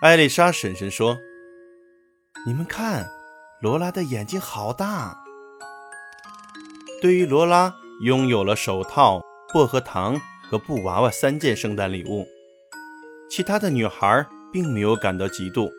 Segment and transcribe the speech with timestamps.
[0.00, 1.18] 艾丽莎婶婶说
[2.46, 3.06] ：“你们看，
[3.60, 5.22] 罗拉的眼睛好大。”
[7.02, 9.20] 对于罗拉拥有了手套、
[9.52, 10.18] 薄荷糖
[10.50, 12.26] 和布娃娃三件圣诞礼物，
[13.28, 15.70] 其他的女孩并没有感到嫉妒，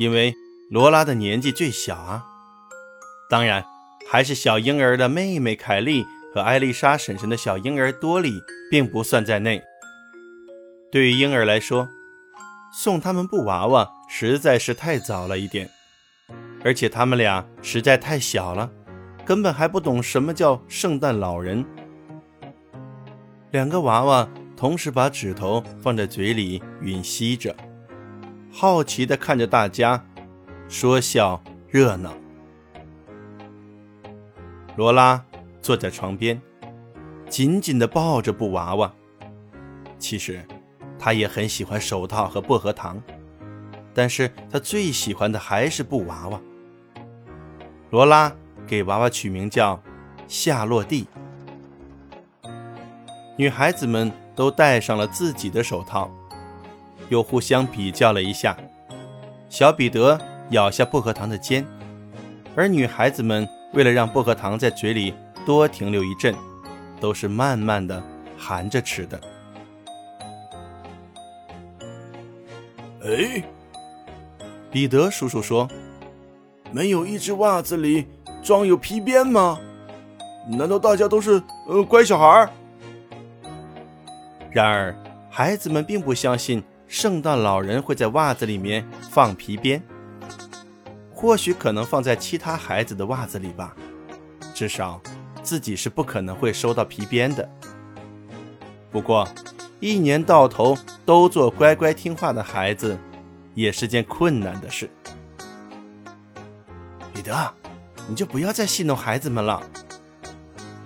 [0.00, 0.34] 因为
[0.68, 2.26] 罗拉的年纪最小啊。
[3.28, 3.64] 当然，
[4.10, 6.04] 还是小婴儿的妹妹凯莉
[6.34, 9.62] 和艾丽莎婶婶的小婴儿多莉并不算在内。
[10.90, 11.88] 对于婴儿来说，
[12.72, 15.68] 送他们布娃娃实在是太早了一点，
[16.64, 18.70] 而且他们俩实在太小了，
[19.24, 21.64] 根本还不懂什么叫圣诞老人。
[23.50, 27.54] 两个娃娃同时把指头放在嘴里吮吸着，
[28.52, 30.04] 好奇地看着大家
[30.68, 32.14] 说笑热闹。
[34.76, 35.24] 罗拉
[35.60, 36.40] 坐在床边，
[37.28, 38.92] 紧紧地抱着布娃娃。
[39.98, 40.46] 其实，
[41.00, 43.02] 他也很喜欢手套和薄荷糖，
[43.94, 46.40] 但是他最喜欢的还是布娃娃。
[47.90, 48.32] 罗拉
[48.66, 49.82] 给娃娃取名叫
[50.28, 51.06] 夏洛蒂。
[53.36, 56.08] 女孩子们都戴上了自己的手套，
[57.08, 58.56] 又互相比较了一下。
[59.48, 61.66] 小彼得咬下薄荷糖的尖，
[62.54, 63.48] 而女孩子们。
[63.72, 65.14] 为了让薄荷糖在嘴里
[65.46, 66.34] 多停留一阵，
[67.00, 68.02] 都是慢慢的
[68.36, 69.20] 含着吃的。
[73.02, 73.42] 哎，
[74.70, 75.68] 彼得叔叔说
[76.70, 78.06] ：“没有一只袜子里
[78.42, 79.58] 装有皮鞭吗？
[80.48, 82.50] 难道大家都是呃乖小孩？”
[84.52, 84.94] 然而，
[85.30, 89.82] 孩子们并不相信圣诞老人会在袜子里面放皮鞭。
[91.14, 93.76] 或许可能放在其他孩子的袜子里吧，
[94.54, 95.00] 至少
[95.42, 97.48] 自己是不可能会收到皮鞭的。
[98.90, 99.28] 不过，
[99.80, 100.76] 一年到头
[101.10, 102.96] 都做乖乖听话的孩子，
[103.54, 104.88] 也是件困难的事。
[107.12, 107.52] 彼得，
[108.08, 109.60] 你就不要再戏弄孩子们了。”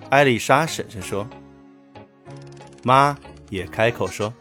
[0.09, 1.29] 艾丽莎婶婶说。
[2.83, 3.15] 妈
[3.51, 4.33] 也开口说：“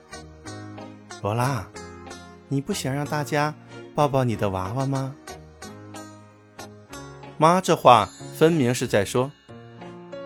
[1.22, 1.68] 罗拉，
[2.48, 3.54] 你不想让大家
[3.94, 5.14] 抱抱你的娃娃吗？”
[7.38, 8.08] 妈，这话
[8.38, 9.30] 分明是在说，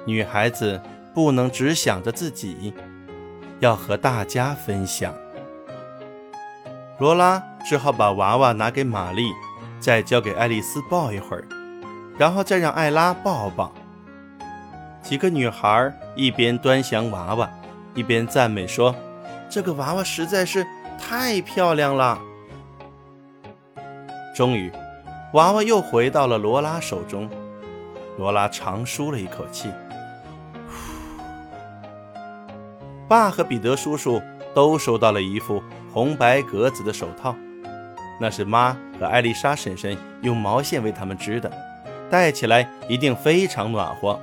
[0.05, 0.79] 女孩子
[1.15, 2.71] 不能只想着自己，
[3.59, 5.11] 要和大家分享。
[6.99, 9.31] 罗拉只好把娃娃拿给玛丽，
[9.79, 11.47] 再交给爱丽丝抱一会儿，
[12.17, 13.71] 然后再让艾拉抱抱。
[15.01, 17.49] 几个女孩一边端详娃娃，
[17.93, 18.95] 一边赞美说
[19.49, 20.65] ：“这个娃娃实在是
[20.99, 22.19] 太漂亮了。”
[24.35, 24.71] 终于。
[25.33, 27.29] 娃娃又回到了罗拉手中，
[28.17, 29.69] 罗拉长舒了一口气。
[33.09, 34.21] 爸和彼得叔叔
[34.55, 35.61] 都收到了一副
[35.91, 37.35] 红白格子的手套，
[38.19, 41.51] 那是妈和艾丽莎婶婶用毛线为他们织的，
[42.09, 44.19] 戴起来一定非常暖和。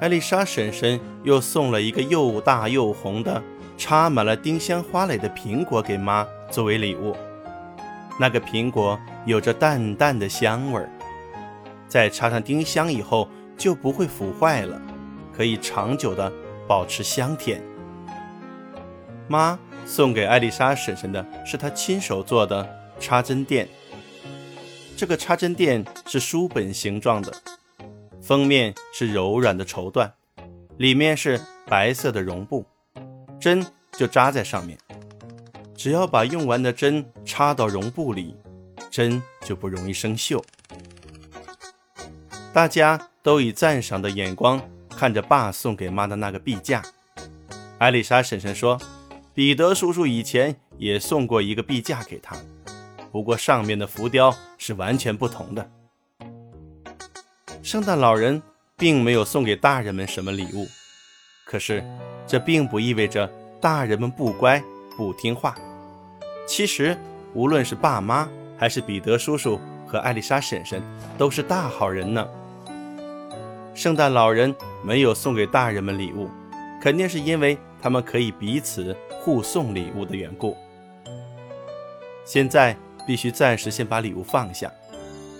[0.00, 3.42] 艾丽莎婶婶又送了一个又大又红的、
[3.78, 7.16] 插满了丁香花蕾的苹果给妈作为礼物。
[8.20, 10.90] 那个苹果有着淡淡的香味儿，
[11.88, 14.80] 在插上丁香以后就不会腐坏了，
[15.34, 16.30] 可以长久的
[16.66, 17.62] 保持香甜。
[19.28, 23.68] 妈送给艾丽莎婶婶的是她亲手做的插针垫，
[24.96, 27.32] 这个插针垫是书本形状的，
[28.20, 30.10] 封面是柔软的绸缎，
[30.76, 32.66] 里面是白色的绒布，
[33.40, 34.76] 针就扎在上面。
[35.76, 38.34] 只要把用完的针插到绒布里，
[38.90, 40.42] 针就不容易生锈。
[42.52, 46.82] 大家都以赞赏的眼光看着爸送给妈的那个臂架。
[47.78, 48.80] 艾丽莎婶婶说
[49.36, 52.34] ：“彼得叔叔以前也送过一个臂架给他，
[53.12, 55.70] 不过上面的浮雕是完全不同的。”
[57.62, 58.42] 圣诞老人
[58.78, 60.66] 并没有送给大人们什么礼物，
[61.44, 61.84] 可是
[62.26, 63.30] 这并不意味着
[63.60, 64.62] 大人们不乖
[64.96, 65.54] 不听话。
[66.48, 66.96] 其实，
[67.34, 68.26] 无论是爸妈，
[68.56, 70.82] 还是彼得叔叔和艾丽莎婶婶，
[71.18, 72.26] 都是大好人呢。
[73.74, 76.30] 圣诞老人没有送给大人们礼物，
[76.86, 80.56] 肯定是因为他们可以彼此互送礼物的缘故。
[82.24, 84.70] 现在必须暂时先把礼物放下。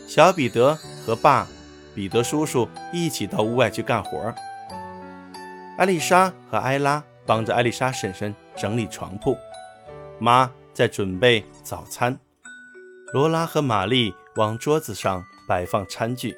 [0.08, 1.46] 小彼得和爸、
[1.94, 4.34] 彼得叔叔一起到屋外去干活。
[5.78, 9.36] 艾丽莎和艾拉帮着艾丽莎婶婶整理床铺，
[10.18, 10.50] 妈。
[10.74, 12.18] 在准备早餐，
[13.14, 16.36] 罗拉和玛丽往桌子上摆放餐具。